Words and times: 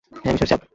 হ্যাঁ, 0.11 0.33
মিশরা 0.33 0.47
সাব। 0.51 0.61